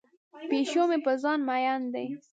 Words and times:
پیشو 0.49 0.83
مې 0.89 0.97
په 1.05 1.11
ځان 1.21 1.39
مین 1.47 1.81
دی. 1.93 2.07